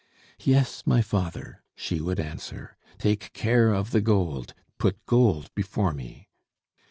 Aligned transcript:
"Yes, 0.39 0.81
my 0.87 1.03
father," 1.03 1.61
she 1.75 2.01
would 2.01 2.19
answer. 2.19 2.75
"Take 2.97 3.31
care 3.33 3.71
of 3.71 3.91
the 3.91 4.01
gold 4.01 4.55
put 4.79 5.05
gold 5.05 5.53
before 5.53 5.93
me." 5.93 6.27